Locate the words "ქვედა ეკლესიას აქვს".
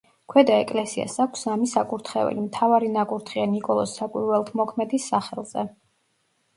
0.33-1.43